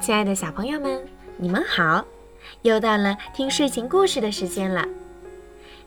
[0.00, 1.00] 亲爱的小朋友们，
[1.36, 2.04] 你们好！
[2.62, 4.84] 又到了听睡前故事的时间了。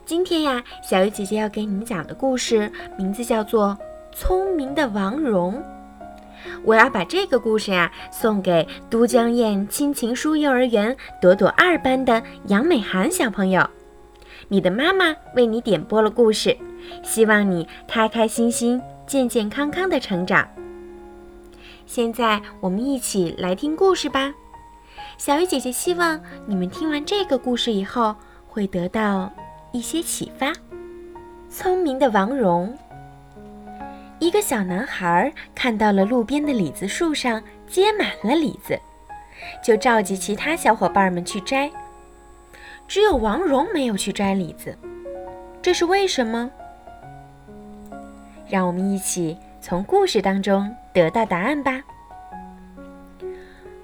[0.04, 3.78] 今天呀，小鱼姐姐要给你们讲的故事名字叫做
[4.16, 5.54] 《聪明的王蓉》。
[6.64, 13.68] 我要把这个故事呀送给都江堰亲情书幼儿园朵朵二班的杨美涵小朋友。
[14.48, 16.56] 你的妈妈为你点播了故事，
[17.02, 20.46] 希望你开开心心、健健康康的成长。
[21.86, 24.32] 现在我们一起来听故事吧。
[25.18, 28.14] 小鱼姐姐希望你们听完这个故事以后
[28.48, 29.30] 会得到
[29.72, 30.52] 一些启发。
[31.48, 32.76] 聪明的王蓉，
[34.18, 38.78] 一个小男孩看到了路边的李子树上结满了李子，
[39.62, 41.70] 就召集其他小伙伴们去摘。
[42.86, 44.76] 只有王蓉没有去摘李子，
[45.60, 46.50] 这是为什么？
[48.48, 49.36] 让我们一起。
[49.60, 51.82] 从故事当中得到答案吧。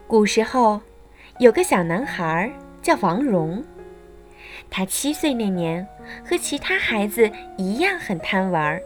[0.07, 0.81] 古时候，
[1.39, 3.63] 有个小男孩叫王蓉，
[4.71, 5.87] 他七岁那年
[6.25, 8.81] 和其他孩子一样很贪玩。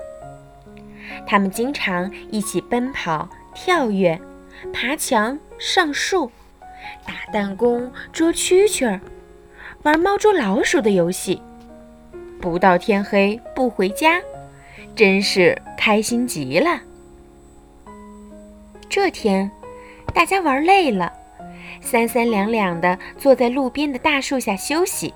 [1.27, 4.21] 他们经常一起奔跑、跳跃、
[4.73, 6.31] 爬墙、上树、
[7.07, 9.01] 打弹弓、捉蛐蛐儿，
[9.83, 11.41] 玩猫捉老鼠的游戏，
[12.41, 14.21] 不到天黑不回家。
[14.95, 16.81] 真是开心极了。
[18.89, 19.51] 这天，
[20.13, 21.13] 大家玩累了，
[21.81, 25.15] 三三两两的坐在路边的大树下休息。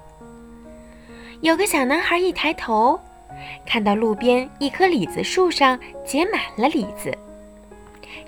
[1.40, 2.98] 有个小男孩一抬头，
[3.66, 7.12] 看到路边一棵李子树上结满了李子，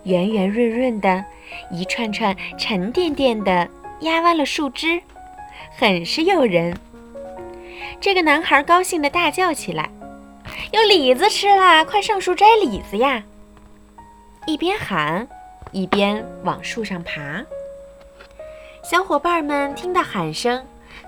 [0.02, 1.24] 圆圆润润的，
[1.70, 3.68] 一串串沉甸甸的，
[4.00, 5.00] 压弯了树枝，
[5.78, 6.76] 很是诱人。
[8.00, 9.88] 这个男孩高兴地大叫起来。
[10.72, 11.84] 有李子吃啦！
[11.84, 13.22] 快上树摘李子呀！
[14.46, 15.26] 一边喊，
[15.72, 17.44] 一边往树上爬。
[18.82, 20.64] 小伙伴们听到喊声，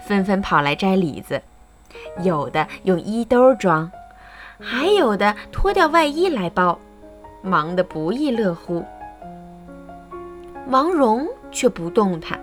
[0.07, 1.41] 纷纷跑来摘李子，
[2.23, 3.91] 有的用衣兜装，
[4.61, 6.79] 还有的脱掉外衣来包，
[7.43, 8.85] 忙得不亦乐乎。
[10.69, 12.41] 王蓉却不动弹，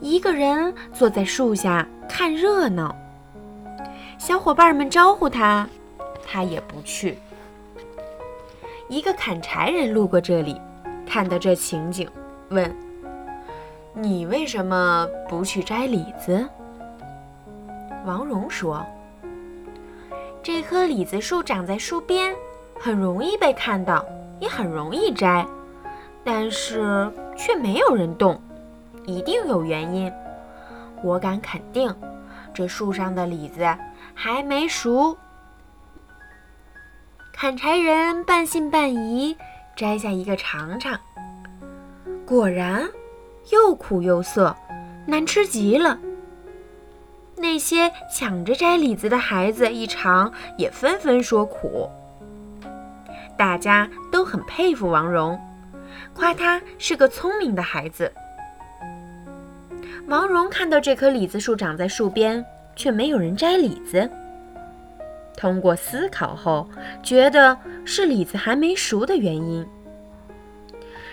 [0.00, 2.94] 一个人坐在树下看热闹。
[4.18, 5.68] 小伙伴们招呼他。
[6.26, 7.18] 他也不去。
[8.88, 10.60] 一个砍柴人路过这里，
[11.06, 12.08] 看到这情景，
[12.48, 12.74] 问
[13.94, 16.48] ：“你为什么不去摘李子？”
[18.04, 18.84] 王蓉说
[20.42, 22.34] ：“这棵李子树长在树边，
[22.80, 24.04] 很容易被看到，
[24.40, 25.46] 也很容易摘，
[26.24, 28.40] 但是却没有人动，
[29.06, 30.12] 一定有原因。
[31.02, 31.94] 我敢肯定，
[32.52, 33.64] 这树上的李子
[34.14, 35.16] 还没熟。”
[37.40, 39.34] 砍柴人半信半疑，
[39.74, 41.00] 摘下一个尝尝，
[42.26, 42.86] 果然
[43.50, 44.54] 又苦又涩，
[45.06, 45.98] 难吃极了。
[47.36, 51.88] 那些抢着摘李子的孩子一尝，也纷纷说苦。
[53.38, 55.40] 大家都很佩服王蓉，
[56.12, 58.12] 夸他是个聪明的孩子。
[60.08, 62.44] 王蓉看到这棵李子树长在树边，
[62.76, 64.10] 却没有人摘李子。
[65.40, 66.68] 通过思考后，
[67.02, 67.56] 觉得
[67.86, 69.66] 是李子还没熟的原因。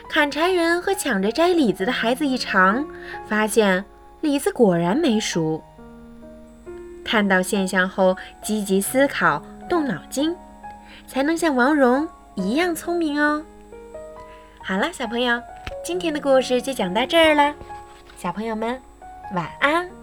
[0.10, 2.86] 砍柴人和抢着摘李子的孩子一尝，
[3.26, 3.86] 发现
[4.20, 5.64] 李子果然没熟。
[7.06, 10.36] 看到现象后，积极思考，动脑筋，
[11.08, 12.06] 才能像王蓉
[12.36, 13.42] 一样聪明哦。
[14.62, 15.42] 好了，小朋友，
[15.86, 17.56] 今天的故事就讲到这儿了，
[18.18, 18.78] 小朋友们
[19.34, 19.97] 晚安。